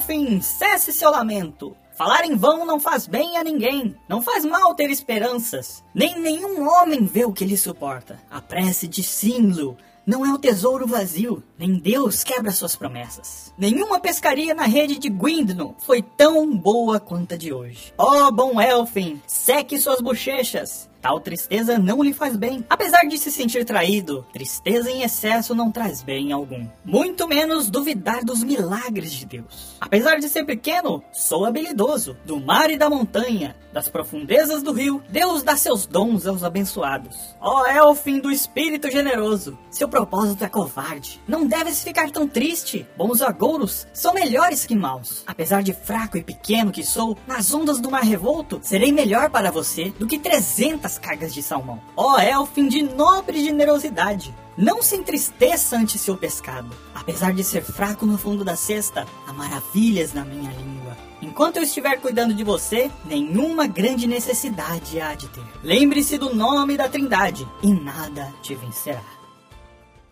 Elfin, 0.03 0.41
cesse 0.41 0.91
seu 0.91 1.09
lamento. 1.09 1.77
Falar 1.95 2.25
em 2.25 2.35
vão 2.35 2.65
não 2.65 2.77
faz 2.77 3.07
bem 3.07 3.37
a 3.37 3.43
ninguém. 3.43 3.95
Não 4.09 4.21
faz 4.21 4.43
mal 4.43 4.75
ter 4.75 4.89
esperanças. 4.89 5.81
Nem 5.93 6.19
nenhum 6.19 6.67
homem 6.67 7.05
vê 7.05 7.23
o 7.23 7.31
que 7.31 7.45
lhe 7.45 7.55
suporta. 7.55 8.19
A 8.29 8.41
prece 8.41 8.85
de 8.85 9.01
Simlo 9.01 9.77
não 10.05 10.25
é 10.25 10.33
o 10.33 10.37
tesouro 10.37 10.85
vazio. 10.85 11.41
Nem 11.57 11.75
Deus 11.75 12.21
quebra 12.21 12.51
suas 12.51 12.75
promessas. 12.75 13.53
Nenhuma 13.57 13.97
pescaria 13.97 14.53
na 14.53 14.65
rede 14.65 14.99
de 14.99 15.07
Gwindno 15.07 15.73
foi 15.79 16.01
tão 16.01 16.53
boa 16.53 16.99
quanto 16.99 17.35
a 17.35 17.37
de 17.37 17.53
hoje. 17.53 17.93
Ó 17.97 18.27
oh, 18.27 18.31
bom 18.31 18.59
Elfin, 18.59 19.21
seque 19.25 19.79
suas 19.79 20.01
bochechas 20.01 20.89
Tal 21.03 21.19
tristeza 21.19 21.77
não 21.77 22.01
lhe 22.01 22.13
faz 22.13 22.37
bem. 22.37 22.63
Apesar 22.69 23.01
de 23.01 23.17
se 23.17 23.29
sentir 23.29 23.65
traído, 23.65 24.25
tristeza 24.31 24.89
em 24.89 25.03
excesso 25.03 25.53
não 25.53 25.69
traz 25.69 26.01
bem 26.01 26.31
algum. 26.31 26.65
Muito 26.85 27.27
menos 27.27 27.69
duvidar 27.69 28.23
dos 28.23 28.41
milagres 28.41 29.11
de 29.11 29.25
Deus. 29.25 29.75
Apesar 29.81 30.15
de 30.15 30.29
ser 30.29 30.45
pequeno, 30.45 31.03
sou 31.11 31.43
habilidoso. 31.43 32.15
Do 32.23 32.39
mar 32.39 32.71
e 32.71 32.77
da 32.77 32.89
montanha, 32.89 33.53
das 33.73 33.89
profundezas 33.89 34.63
do 34.63 34.71
rio, 34.71 35.03
Deus 35.09 35.43
dá 35.43 35.57
seus 35.57 35.85
dons 35.85 36.25
aos 36.25 36.41
abençoados. 36.41 37.35
Ó 37.41 37.65
Elfim 37.65 38.19
do 38.19 38.31
espírito 38.31 38.89
generoso, 38.89 39.59
seu 39.69 39.89
propósito 39.89 40.45
é 40.45 40.47
covarde. 40.47 41.19
Não 41.27 41.45
deves 41.45 41.83
ficar 41.83 42.11
tão 42.11 42.25
triste. 42.29 42.87
Bons 42.95 43.21
agouros 43.21 43.85
são 43.91 44.13
melhores 44.13 44.65
que 44.65 44.73
maus. 44.73 45.21
Apesar 45.27 45.63
de 45.63 45.73
fraco 45.73 46.17
e 46.17 46.23
pequeno 46.23 46.71
que 46.71 46.81
sou, 46.83 47.17
nas 47.27 47.53
ondas 47.53 47.81
do 47.81 47.91
mar 47.91 48.03
revolto, 48.03 48.61
serei 48.63 48.93
melhor 48.93 49.29
para 49.29 49.51
você 49.51 49.89
do 49.99 50.07
que 50.07 50.17
300 50.17 50.92
cargas 50.97 51.33
de 51.33 51.41
salmão. 51.41 51.81
Ó 51.95 52.19
Elfim 52.19 52.67
de 52.67 52.81
nobre 52.81 53.43
generosidade, 53.43 54.33
não 54.57 54.81
se 54.81 54.95
entristeça 54.95 55.77
ante 55.77 55.97
seu 55.97 56.15
pescado. 56.15 56.69
Apesar 56.93 57.33
de 57.33 57.43
ser 57.43 57.63
fraco 57.63 58.05
no 58.05 58.17
fundo 58.17 58.43
da 58.43 58.55
cesta, 58.55 59.05
há 59.27 59.33
maravilhas 59.33 60.13
na 60.13 60.23
minha 60.23 60.51
língua. 60.51 60.97
Enquanto 61.21 61.57
eu 61.57 61.63
estiver 61.63 61.99
cuidando 61.99 62.33
de 62.33 62.43
você, 62.43 62.91
nenhuma 63.05 63.65
grande 63.65 64.07
necessidade 64.07 64.99
há 64.99 65.15
de 65.15 65.27
ter. 65.29 65.43
Lembre-se 65.63 66.17
do 66.17 66.35
nome 66.35 66.75
da 66.75 66.89
Trindade 66.89 67.47
e 67.61 67.73
nada 67.73 68.33
te 68.41 68.53
vencerá. 68.53 69.01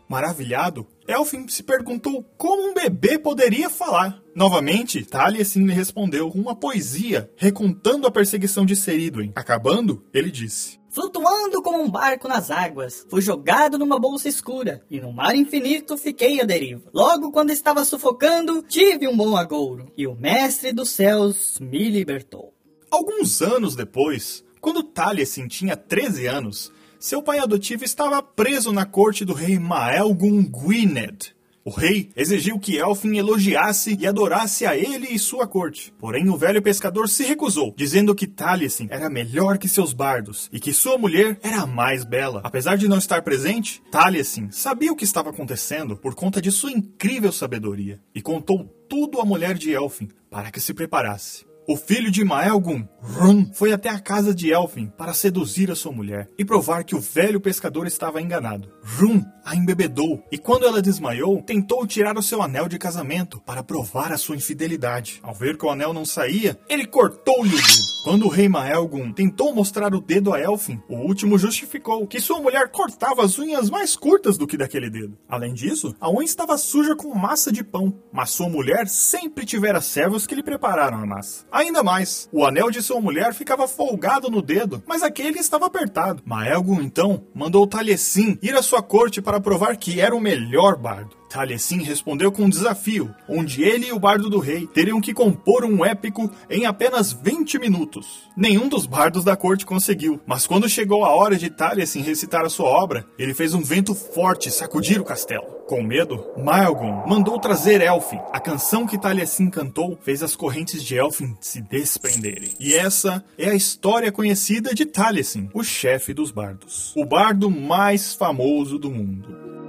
Maravilhado, 0.07 0.85
Elfin 1.11 1.47
se 1.47 1.63
perguntou 1.63 2.23
como 2.37 2.69
um 2.69 2.73
bebê 2.73 3.19
poderia 3.19 3.69
falar. 3.69 4.21
Novamente, 4.33 5.05
Taliesin 5.05 5.65
lhe 5.65 5.73
respondeu 5.73 6.31
com 6.31 6.39
uma 6.39 6.55
poesia, 6.55 7.29
recontando 7.35 8.07
a 8.07 8.11
perseguição 8.11 8.65
de 8.65 8.75
Seridwen. 8.75 9.31
Acabando, 9.35 10.05
ele 10.13 10.31
disse: 10.31 10.79
Flutuando 10.89 11.61
como 11.61 11.81
um 11.81 11.89
barco 11.89 12.27
nas 12.27 12.49
águas, 12.49 13.05
fui 13.09 13.21
jogado 13.21 13.77
numa 13.77 13.99
bolsa 13.99 14.27
escura, 14.27 14.83
e 14.89 14.99
no 14.99 15.13
mar 15.13 15.35
infinito 15.35 15.97
fiquei 15.97 16.41
à 16.41 16.45
deriva. 16.45 16.89
Logo, 16.93 17.31
quando 17.31 17.51
estava 17.51 17.85
sufocando, 17.85 18.61
tive 18.63 19.07
um 19.07 19.15
bom 19.15 19.37
agouro, 19.37 19.91
e 19.97 20.07
o 20.07 20.15
mestre 20.15 20.73
dos 20.73 20.89
céus 20.89 21.59
me 21.59 21.89
libertou. 21.89 22.53
Alguns 22.89 23.41
anos 23.41 23.75
depois, 23.75 24.43
quando 24.59 24.83
Taliesin 24.83 25.47
tinha 25.47 25.77
13 25.77 26.27
anos, 26.27 26.71
seu 27.01 27.23
pai 27.23 27.39
adotivo 27.39 27.83
estava 27.83 28.21
preso 28.21 28.71
na 28.71 28.85
corte 28.85 29.25
do 29.25 29.33
rei 29.33 29.57
Maelgun 29.57 30.43
Gwynedd. 30.43 31.33
O 31.65 31.71
rei 31.71 32.11
exigiu 32.15 32.59
que 32.59 32.77
Elfin 32.77 33.17
elogiasse 33.17 33.97
e 33.99 34.05
adorasse 34.05 34.67
a 34.67 34.77
ele 34.77 35.07
e 35.09 35.17
sua 35.17 35.47
corte. 35.47 35.91
Porém, 35.99 36.29
o 36.29 36.37
velho 36.37 36.61
pescador 36.61 37.09
se 37.09 37.23
recusou, 37.23 37.73
dizendo 37.75 38.13
que 38.13 38.27
Taliesin 38.27 38.87
era 38.89 39.09
melhor 39.09 39.57
que 39.57 39.67
seus 39.67 39.93
bardos 39.93 40.47
e 40.53 40.59
que 40.59 40.73
sua 40.73 40.97
mulher 40.97 41.39
era 41.41 41.61
a 41.61 41.67
mais 41.67 42.03
bela. 42.03 42.41
Apesar 42.43 42.77
de 42.77 42.87
não 42.87 42.99
estar 42.99 43.23
presente, 43.23 43.81
Taliesin 43.91 44.49
sabia 44.51 44.91
o 44.91 44.95
que 44.95 45.03
estava 45.03 45.31
acontecendo 45.31 45.97
por 45.97 46.13
conta 46.13 46.39
de 46.39 46.51
sua 46.51 46.71
incrível 46.71 47.31
sabedoria 47.31 47.99
e 48.13 48.21
contou 48.21 48.65
tudo 48.87 49.19
à 49.19 49.25
mulher 49.25 49.55
de 49.55 49.71
Elfin 49.71 50.07
para 50.29 50.51
que 50.51 50.61
se 50.61 50.73
preparasse. 50.73 51.50
O 51.71 51.77
filho 51.77 52.11
de 52.11 52.21
Maelgun, 52.21 52.85
Rum, 53.01 53.49
foi 53.53 53.71
até 53.71 53.87
a 53.87 53.97
casa 53.97 54.35
de 54.35 54.51
Elfin 54.51 54.87
para 54.97 55.13
seduzir 55.13 55.71
a 55.71 55.75
sua 55.75 55.93
mulher 55.93 56.29
e 56.37 56.43
provar 56.43 56.83
que 56.83 56.93
o 56.93 56.99
velho 56.99 57.39
pescador 57.39 57.87
estava 57.87 58.21
enganado. 58.21 58.69
Rum 58.99 59.23
a 59.45 59.55
embebedou 59.55 60.21
e, 60.29 60.37
quando 60.37 60.65
ela 60.65 60.81
desmaiou, 60.81 61.41
tentou 61.41 61.87
tirar 61.87 62.17
o 62.17 62.21
seu 62.21 62.41
anel 62.41 62.67
de 62.67 62.77
casamento 62.77 63.39
para 63.39 63.63
provar 63.63 64.11
a 64.11 64.17
sua 64.17 64.35
infidelidade. 64.35 65.21
Ao 65.23 65.33
ver 65.33 65.57
que 65.57 65.65
o 65.65 65.69
anel 65.69 65.93
não 65.93 66.03
saía, 66.03 66.59
ele 66.67 66.85
cortou-lhe 66.85 67.55
o 67.55 67.57
dedo. 67.57 67.91
Quando 68.03 68.25
o 68.25 68.29
rei 68.29 68.49
Maelgun 68.49 69.13
tentou 69.13 69.53
mostrar 69.53 69.93
o 69.93 70.01
dedo 70.01 70.33
a 70.33 70.39
Elfin, 70.39 70.81
o 70.89 70.95
último 70.95 71.37
justificou 71.37 72.07
que 72.07 72.19
sua 72.19 72.41
mulher 72.41 72.69
cortava 72.69 73.23
as 73.23 73.37
unhas 73.37 73.69
mais 73.69 73.95
curtas 73.95 74.37
do 74.39 74.47
que 74.47 74.57
daquele 74.57 74.89
dedo. 74.89 75.17
Além 75.29 75.53
disso, 75.53 75.95
a 75.99 76.09
unha 76.09 76.25
estava 76.25 76.57
suja 76.57 76.95
com 76.95 77.13
massa 77.13 77.51
de 77.51 77.63
pão, 77.63 77.95
mas 78.11 78.31
sua 78.31 78.49
mulher 78.49 78.87
sempre 78.87 79.45
tivera 79.45 79.79
servos 79.81 80.25
que 80.25 80.33
lhe 80.33 80.41
prepararam 80.41 80.97
a 80.97 81.05
massa. 81.05 81.45
Ainda 81.61 81.83
mais, 81.83 82.27
o 82.31 82.43
anel 82.43 82.71
de 82.71 82.81
sua 82.81 82.99
mulher 82.99 83.35
ficava 83.35 83.67
folgado 83.67 84.31
no 84.31 84.41
dedo, 84.41 84.81
mas 84.87 85.03
aquele 85.03 85.37
estava 85.37 85.67
apertado. 85.67 86.23
Maelgun 86.25 86.81
então 86.81 87.23
mandou 87.35 87.67
Taliesin 87.67 88.39
ir 88.41 88.55
à 88.55 88.63
sua 88.63 88.81
corte 88.81 89.21
para 89.21 89.39
provar 89.39 89.77
que 89.77 90.01
era 90.01 90.15
o 90.15 90.19
melhor 90.19 90.75
bardo. 90.75 91.20
Taliesin 91.31 91.81
respondeu 91.81 92.29
com 92.29 92.43
um 92.43 92.49
desafio, 92.49 93.15
onde 93.27 93.63
ele 93.63 93.87
e 93.87 93.93
o 93.93 93.99
bardo 93.99 94.29
do 94.29 94.37
rei 94.37 94.67
teriam 94.67 94.99
que 94.99 95.13
compor 95.13 95.63
um 95.63 95.85
épico 95.85 96.29
em 96.49 96.65
apenas 96.65 97.13
20 97.13 97.57
minutos. 97.57 98.29
Nenhum 98.35 98.67
dos 98.67 98.85
bardos 98.85 99.23
da 99.23 99.37
corte 99.37 99.65
conseguiu, 99.65 100.19
mas 100.25 100.45
quando 100.45 100.67
chegou 100.67 101.05
a 101.05 101.15
hora 101.15 101.37
de 101.37 101.49
Taliesin 101.49 102.01
recitar 102.01 102.43
a 102.43 102.49
sua 102.49 102.67
obra, 102.67 103.05
ele 103.17 103.33
fez 103.33 103.53
um 103.53 103.61
vento 103.61 103.95
forte 103.95 104.51
sacudir 104.51 104.99
o 104.99 105.05
castelo. 105.05 105.61
Com 105.69 105.81
medo, 105.81 106.25
Maelgon 106.37 107.05
mandou 107.07 107.39
trazer 107.39 107.79
Elfin. 107.79 108.19
A 108.33 108.39
canção 108.41 108.85
que 108.85 108.99
Taliesin 108.99 109.49
cantou 109.49 109.97
fez 110.01 110.21
as 110.21 110.35
correntes 110.35 110.83
de 110.83 110.97
Elfin 110.97 111.37
se 111.39 111.61
desprenderem. 111.61 112.53
E 112.59 112.73
essa 112.73 113.23
é 113.37 113.49
a 113.49 113.55
história 113.55 114.11
conhecida 114.11 114.75
de 114.75 114.85
Taliesin, 114.85 115.49
o 115.53 115.63
chefe 115.63 116.13
dos 116.13 116.29
bardos. 116.29 116.91
O 116.93 117.05
bardo 117.05 117.49
mais 117.49 118.13
famoso 118.13 118.77
do 118.77 118.91
mundo. 118.91 119.60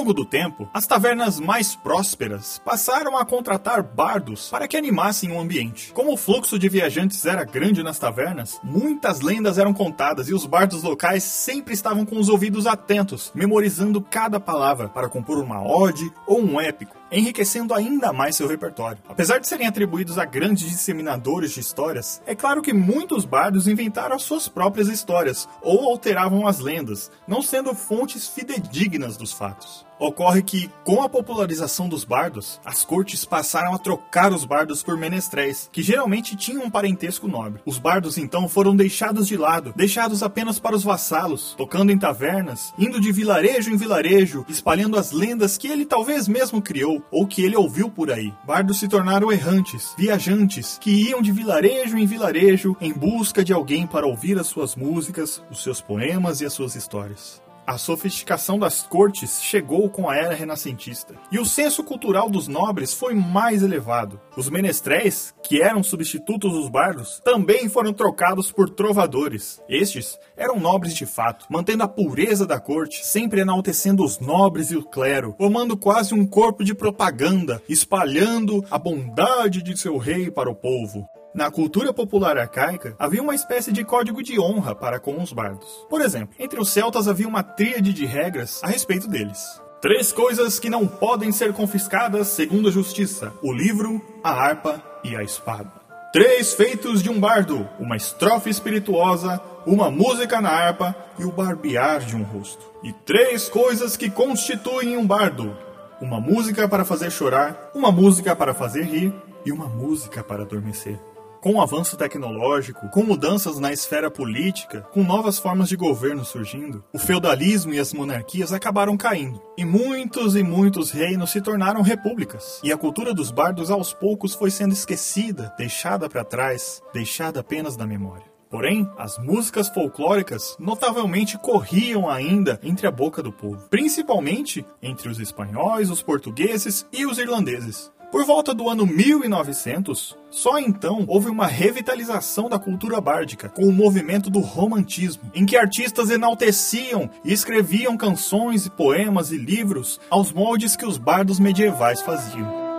Longo 0.00 0.14
do 0.14 0.24
tempo, 0.24 0.66
as 0.72 0.86
tavernas 0.86 1.38
mais 1.38 1.76
prósperas 1.76 2.58
passaram 2.64 3.18
a 3.18 3.24
contratar 3.24 3.82
bardos 3.82 4.48
para 4.48 4.66
que 4.66 4.74
animassem 4.74 5.30
o 5.30 5.38
ambiente. 5.38 5.92
Como 5.92 6.14
o 6.14 6.16
fluxo 6.16 6.58
de 6.58 6.70
viajantes 6.70 7.26
era 7.26 7.44
grande 7.44 7.82
nas 7.82 7.98
tavernas, 7.98 8.58
muitas 8.64 9.20
lendas 9.20 9.58
eram 9.58 9.74
contadas 9.74 10.30
e 10.30 10.34
os 10.34 10.46
bardos 10.46 10.82
locais 10.82 11.22
sempre 11.22 11.74
estavam 11.74 12.06
com 12.06 12.18
os 12.18 12.30
ouvidos 12.30 12.66
atentos, 12.66 13.30
memorizando 13.34 14.00
cada 14.00 14.40
palavra 14.40 14.88
para 14.88 15.10
compor 15.10 15.36
uma 15.36 15.62
ode 15.62 16.10
ou 16.26 16.40
um 16.40 16.58
épico 16.58 16.98
enriquecendo 17.12 17.74
ainda 17.74 18.12
mais 18.12 18.36
seu 18.36 18.46
repertório. 18.46 19.02
Apesar 19.08 19.38
de 19.38 19.48
serem 19.48 19.66
atribuídos 19.66 20.18
a 20.18 20.24
grandes 20.24 20.68
disseminadores 20.70 21.50
de 21.50 21.60
histórias, 21.60 22.22
é 22.26 22.34
claro 22.34 22.62
que 22.62 22.72
muitos 22.72 23.24
bardos 23.24 23.66
inventaram 23.66 24.14
as 24.14 24.22
suas 24.22 24.48
próprias 24.48 24.88
histórias 24.88 25.48
ou 25.60 25.90
alteravam 25.90 26.46
as 26.46 26.60
lendas, 26.60 27.10
não 27.26 27.42
sendo 27.42 27.74
fontes 27.74 28.28
fidedignas 28.28 29.16
dos 29.16 29.32
fatos. 29.32 29.89
Ocorre 30.00 30.42
que, 30.42 30.70
com 30.82 31.02
a 31.02 31.10
popularização 31.10 31.86
dos 31.86 32.04
bardos, 32.04 32.58
as 32.64 32.86
cortes 32.86 33.26
passaram 33.26 33.74
a 33.74 33.78
trocar 33.78 34.32
os 34.32 34.46
bardos 34.46 34.82
por 34.82 34.96
menestréis, 34.96 35.68
que 35.70 35.82
geralmente 35.82 36.34
tinham 36.34 36.64
um 36.64 36.70
parentesco 36.70 37.28
nobre. 37.28 37.60
Os 37.66 37.78
bardos 37.78 38.16
então 38.16 38.48
foram 38.48 38.74
deixados 38.74 39.28
de 39.28 39.36
lado, 39.36 39.74
deixados 39.76 40.22
apenas 40.22 40.58
para 40.58 40.74
os 40.74 40.82
vassalos, 40.82 41.54
tocando 41.58 41.92
em 41.92 41.98
tavernas, 41.98 42.72
indo 42.78 42.98
de 42.98 43.12
vilarejo 43.12 43.70
em 43.70 43.76
vilarejo, 43.76 44.46
espalhando 44.48 44.98
as 44.98 45.12
lendas 45.12 45.58
que 45.58 45.68
ele 45.68 45.84
talvez 45.84 46.26
mesmo 46.26 46.62
criou 46.62 47.04
ou 47.10 47.26
que 47.26 47.42
ele 47.42 47.54
ouviu 47.56 47.90
por 47.90 48.10
aí. 48.10 48.32
Bardos 48.46 48.78
se 48.78 48.88
tornaram 48.88 49.30
errantes, 49.30 49.94
viajantes, 49.98 50.78
que 50.80 51.10
iam 51.10 51.20
de 51.20 51.30
vilarejo 51.30 51.98
em 51.98 52.06
vilarejo 52.06 52.74
em 52.80 52.94
busca 52.94 53.44
de 53.44 53.52
alguém 53.52 53.86
para 53.86 54.06
ouvir 54.06 54.38
as 54.38 54.46
suas 54.46 54.74
músicas, 54.74 55.42
os 55.50 55.62
seus 55.62 55.82
poemas 55.82 56.40
e 56.40 56.46
as 56.46 56.54
suas 56.54 56.74
histórias. 56.74 57.49
A 57.66 57.78
sofisticação 57.78 58.58
das 58.58 58.82
cortes 58.82 59.40
chegou 59.42 59.88
com 59.88 60.08
a 60.08 60.16
era 60.16 60.34
renascentista, 60.34 61.14
e 61.30 61.38
o 61.38 61.44
senso 61.44 61.84
cultural 61.84 62.28
dos 62.28 62.48
nobres 62.48 62.92
foi 62.92 63.14
mais 63.14 63.62
elevado. 63.62 64.20
Os 64.36 64.50
menestréis, 64.50 65.34
que 65.42 65.62
eram 65.62 65.82
substitutos 65.82 66.52
dos 66.52 66.68
bardos, 66.68 67.20
também 67.24 67.68
foram 67.68 67.92
trocados 67.92 68.50
por 68.50 68.70
trovadores. 68.70 69.62
Estes 69.68 70.18
eram 70.36 70.58
nobres 70.58 70.94
de 70.94 71.06
fato, 71.06 71.46
mantendo 71.48 71.84
a 71.84 71.88
pureza 71.88 72.46
da 72.46 72.58
corte, 72.58 73.04
sempre 73.04 73.40
enaltecendo 73.40 74.04
os 74.04 74.18
nobres 74.18 74.70
e 74.70 74.76
o 74.76 74.84
clero, 74.84 75.34
formando 75.38 75.76
quase 75.76 76.14
um 76.14 76.26
corpo 76.26 76.64
de 76.64 76.74
propaganda, 76.74 77.62
espalhando 77.68 78.64
a 78.70 78.78
bondade 78.78 79.62
de 79.62 79.76
seu 79.76 79.96
rei 79.96 80.30
para 80.30 80.50
o 80.50 80.54
povo. 80.54 81.08
Na 81.32 81.48
cultura 81.48 81.92
popular 81.92 82.36
arcaica, 82.36 82.96
havia 82.98 83.22
uma 83.22 83.36
espécie 83.36 83.70
de 83.70 83.84
código 83.84 84.20
de 84.20 84.40
honra 84.40 84.74
para 84.74 84.98
com 84.98 85.22
os 85.22 85.32
bardos. 85.32 85.86
Por 85.88 86.00
exemplo, 86.00 86.34
entre 86.40 86.60
os 86.60 86.70
celtas 86.70 87.06
havia 87.06 87.28
uma 87.28 87.44
tríade 87.44 87.92
de 87.92 88.04
regras 88.04 88.60
a 88.64 88.66
respeito 88.66 89.06
deles. 89.06 89.60
Três 89.80 90.10
coisas 90.10 90.58
que 90.58 90.68
não 90.68 90.88
podem 90.88 91.30
ser 91.30 91.52
confiscadas 91.52 92.26
segundo 92.28 92.68
a 92.68 92.72
justiça: 92.72 93.32
o 93.42 93.52
livro, 93.52 94.04
a 94.24 94.30
harpa 94.30 94.82
e 95.04 95.14
a 95.14 95.22
espada. 95.22 95.70
Três 96.12 96.52
feitos 96.52 97.00
de 97.00 97.08
um 97.08 97.20
bardo: 97.20 97.68
uma 97.78 97.96
estrofe 97.96 98.50
espirituosa, 98.50 99.40
uma 99.64 99.88
música 99.88 100.40
na 100.40 100.50
harpa 100.50 100.96
e 101.16 101.24
o 101.24 101.30
barbear 101.30 102.00
de 102.00 102.16
um 102.16 102.24
rosto. 102.24 102.66
E 102.82 102.92
três 102.92 103.48
coisas 103.48 103.96
que 103.96 104.10
constituem 104.10 104.96
um 104.96 105.06
bardo: 105.06 105.56
uma 106.00 106.20
música 106.20 106.68
para 106.68 106.84
fazer 106.84 107.12
chorar, 107.12 107.70
uma 107.72 107.92
música 107.92 108.34
para 108.34 108.52
fazer 108.52 108.82
rir 108.82 109.14
e 109.46 109.52
uma 109.52 109.68
música 109.68 110.24
para 110.24 110.42
adormecer. 110.42 110.98
Com 111.40 111.54
o 111.54 111.62
avanço 111.62 111.96
tecnológico, 111.96 112.90
com 112.90 113.02
mudanças 113.02 113.58
na 113.58 113.72
esfera 113.72 114.10
política, 114.10 114.82
com 114.92 115.02
novas 115.02 115.38
formas 115.38 115.70
de 115.70 115.76
governo 115.76 116.22
surgindo, 116.22 116.84
o 116.92 116.98
feudalismo 116.98 117.72
e 117.72 117.78
as 117.78 117.94
monarquias 117.94 118.52
acabaram 118.52 118.94
caindo. 118.94 119.40
E 119.56 119.64
muitos 119.64 120.36
e 120.36 120.42
muitos 120.42 120.90
reinos 120.90 121.30
se 121.30 121.40
tornaram 121.40 121.80
repúblicas. 121.80 122.60
E 122.62 122.70
a 122.70 122.76
cultura 122.76 123.14
dos 123.14 123.30
bardos 123.30 123.70
aos 123.70 123.94
poucos 123.94 124.34
foi 124.34 124.50
sendo 124.50 124.74
esquecida, 124.74 125.50
deixada 125.56 126.10
para 126.10 126.24
trás, 126.24 126.82
deixada 126.92 127.40
apenas 127.40 127.74
na 127.74 127.86
memória. 127.86 128.30
Porém, 128.50 128.86
as 128.98 129.16
músicas 129.16 129.70
folclóricas 129.70 130.56
notavelmente 130.58 131.38
corriam 131.38 132.06
ainda 132.06 132.60
entre 132.62 132.86
a 132.86 132.90
boca 132.90 133.22
do 133.22 133.32
povo, 133.32 133.66
principalmente 133.70 134.62
entre 134.82 135.08
os 135.08 135.18
espanhóis, 135.18 135.88
os 135.88 136.02
portugueses 136.02 136.84
e 136.92 137.06
os 137.06 137.16
irlandeses. 137.16 137.90
Por 138.10 138.24
volta 138.24 138.52
do 138.52 138.68
ano 138.68 138.84
1900, 138.86 140.16
só 140.30 140.58
então 140.58 141.04
houve 141.06 141.30
uma 141.30 141.46
revitalização 141.46 142.48
da 142.48 142.58
cultura 142.58 143.00
bárdica 143.00 143.48
com 143.48 143.62
o 143.62 143.72
movimento 143.72 144.28
do 144.28 144.40
romantismo, 144.40 145.30
em 145.32 145.46
que 145.46 145.56
artistas 145.56 146.10
enalteciam 146.10 147.08
e 147.24 147.32
escreviam 147.32 147.96
canções 147.96 148.66
e 148.66 148.70
poemas 148.70 149.30
e 149.30 149.36
livros 149.36 150.00
aos 150.10 150.32
moldes 150.32 150.74
que 150.74 150.84
os 150.86 150.98
bardos 150.98 151.38
medievais 151.38 152.02
faziam. 152.02 152.69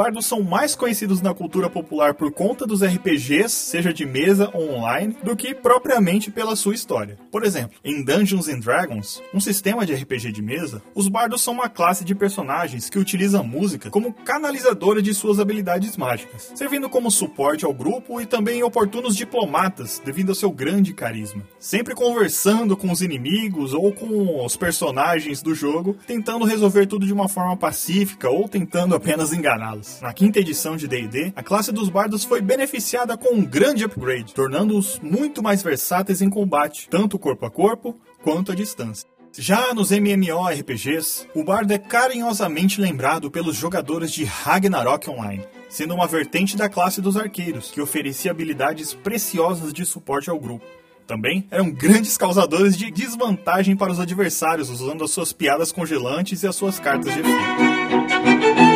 Os 0.00 0.04
bardos 0.04 0.24
são 0.24 0.42
mais 0.42 0.74
conhecidos 0.74 1.20
na 1.20 1.34
cultura 1.34 1.68
popular 1.68 2.14
por 2.14 2.32
conta 2.32 2.66
dos 2.66 2.82
RPGs, 2.82 3.50
seja 3.50 3.92
de 3.92 4.06
mesa 4.06 4.48
ou 4.54 4.76
online, 4.76 5.14
do 5.22 5.36
que 5.36 5.54
propriamente 5.54 6.30
pela 6.30 6.56
sua 6.56 6.72
história. 6.72 7.18
Por 7.30 7.44
exemplo, 7.44 7.78
em 7.84 8.02
Dungeons 8.02 8.48
and 8.48 8.60
Dragons, 8.60 9.22
um 9.34 9.38
sistema 9.38 9.84
de 9.84 9.92
RPG 9.92 10.32
de 10.32 10.40
mesa, 10.40 10.82
os 10.94 11.06
bardos 11.06 11.42
são 11.42 11.52
uma 11.52 11.68
classe 11.68 12.02
de 12.02 12.14
personagens 12.14 12.88
que 12.88 12.98
utiliza 12.98 13.40
a 13.40 13.42
música 13.42 13.90
como 13.90 14.14
canalizadora 14.14 15.02
de 15.02 15.12
suas 15.12 15.38
habilidades 15.38 15.98
mágicas, 15.98 16.50
servindo 16.54 16.88
como 16.88 17.10
suporte 17.10 17.66
ao 17.66 17.74
grupo 17.74 18.22
e 18.22 18.24
também 18.24 18.62
oportunos 18.62 19.14
diplomatas 19.14 20.00
devido 20.02 20.30
ao 20.30 20.34
seu 20.34 20.50
grande 20.50 20.94
carisma. 20.94 21.42
Sempre 21.58 21.94
conversando 21.94 22.74
com 22.74 22.90
os 22.90 23.02
inimigos 23.02 23.74
ou 23.74 23.92
com 23.92 24.42
os 24.46 24.56
personagens 24.56 25.42
do 25.42 25.54
jogo, 25.54 25.94
tentando 26.06 26.46
resolver 26.46 26.86
tudo 26.86 27.04
de 27.04 27.12
uma 27.12 27.28
forma 27.28 27.54
pacífica 27.54 28.30
ou 28.30 28.48
tentando 28.48 28.94
apenas 28.94 29.34
enganá-los. 29.34 29.89
Na 30.00 30.12
quinta 30.12 30.38
edição 30.38 30.76
de 30.76 30.86
D&D, 30.86 31.32
a 31.34 31.42
classe 31.42 31.72
dos 31.72 31.88
bardos 31.88 32.24
foi 32.24 32.40
beneficiada 32.40 33.16
com 33.16 33.34
um 33.34 33.44
grande 33.44 33.84
upgrade, 33.84 34.34
tornando-os 34.34 34.98
muito 35.00 35.42
mais 35.42 35.62
versáteis 35.62 36.22
em 36.22 36.30
combate, 36.30 36.88
tanto 36.88 37.18
corpo 37.18 37.46
a 37.46 37.50
corpo 37.50 37.98
quanto 38.22 38.52
à 38.52 38.54
distância. 38.54 39.08
Já 39.38 39.72
nos 39.72 39.92
MMORPGs, 39.92 41.28
o 41.34 41.44
bardo 41.44 41.72
é 41.72 41.78
carinhosamente 41.78 42.80
lembrado 42.80 43.30
pelos 43.30 43.56
jogadores 43.56 44.10
de 44.10 44.24
Ragnarok 44.24 45.08
Online, 45.08 45.44
sendo 45.68 45.94
uma 45.94 46.06
vertente 46.06 46.56
da 46.56 46.68
classe 46.68 47.00
dos 47.00 47.16
arqueiros, 47.16 47.70
que 47.70 47.80
oferecia 47.80 48.32
habilidades 48.32 48.92
preciosas 48.92 49.72
de 49.72 49.84
suporte 49.84 50.28
ao 50.28 50.38
grupo. 50.38 50.64
Também 51.06 51.46
eram 51.50 51.70
grandes 51.70 52.16
causadores 52.16 52.76
de 52.76 52.90
desvantagem 52.90 53.76
para 53.76 53.92
os 53.92 54.00
adversários, 54.00 54.70
usando 54.70 55.04
as 55.04 55.10
suas 55.10 55.32
piadas 55.32 55.72
congelantes 55.72 56.42
e 56.42 56.46
as 56.46 56.56
suas 56.56 56.78
cartas 56.78 57.12
de 57.12 57.20
efeito. 57.20 58.69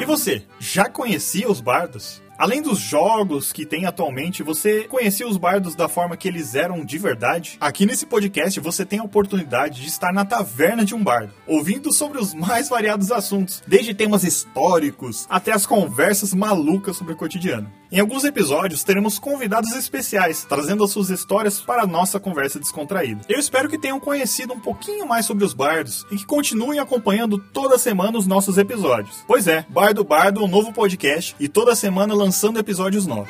E 0.00 0.04
você, 0.04 0.44
já 0.60 0.88
conhecia 0.88 1.50
os 1.50 1.60
bardos? 1.60 2.22
Além 2.38 2.62
dos 2.62 2.78
jogos 2.78 3.52
que 3.52 3.66
tem 3.66 3.86
atualmente, 3.86 4.44
você 4.44 4.84
conhecia 4.84 5.26
os 5.26 5.36
bardos 5.36 5.74
da 5.74 5.88
forma 5.88 6.16
que 6.16 6.28
eles 6.28 6.54
eram 6.54 6.84
de 6.84 6.96
verdade? 6.96 7.56
Aqui 7.60 7.84
nesse 7.84 8.06
podcast 8.06 8.60
você 8.60 8.84
tem 8.84 9.00
a 9.00 9.04
oportunidade 9.04 9.80
de 9.80 9.88
estar 9.88 10.12
na 10.12 10.24
taverna 10.24 10.84
de 10.84 10.94
um 10.94 11.02
bardo, 11.02 11.34
ouvindo 11.44 11.92
sobre 11.92 12.18
os 12.18 12.34
mais 12.34 12.68
variados 12.68 13.10
assuntos, 13.10 13.64
desde 13.66 13.94
temas 13.94 14.22
históricos 14.22 15.26
até 15.28 15.50
as 15.50 15.66
conversas 15.66 16.32
malucas 16.32 16.96
sobre 16.96 17.14
o 17.14 17.16
cotidiano. 17.16 17.81
Em 17.92 18.00
alguns 18.00 18.24
episódios 18.24 18.82
teremos 18.82 19.18
convidados 19.18 19.72
especiais, 19.72 20.46
trazendo 20.48 20.82
as 20.82 20.90
suas 20.90 21.10
histórias 21.10 21.60
para 21.60 21.82
a 21.82 21.86
nossa 21.86 22.18
conversa 22.18 22.58
descontraída. 22.58 23.20
Eu 23.28 23.38
espero 23.38 23.68
que 23.68 23.76
tenham 23.76 24.00
conhecido 24.00 24.54
um 24.54 24.60
pouquinho 24.60 25.06
mais 25.06 25.26
sobre 25.26 25.44
os 25.44 25.52
bardos 25.52 26.06
e 26.10 26.16
que 26.16 26.24
continuem 26.24 26.78
acompanhando 26.78 27.36
toda 27.36 27.76
semana 27.76 28.16
os 28.16 28.26
nossos 28.26 28.56
episódios. 28.56 29.22
Pois 29.26 29.46
é, 29.46 29.66
Bardo 29.68 30.02
Bardo, 30.02 30.42
um 30.42 30.48
novo 30.48 30.72
podcast 30.72 31.36
e 31.38 31.48
toda 31.48 31.76
semana 31.76 32.14
lançando 32.14 32.58
episódios 32.58 33.06
novos. 33.06 33.28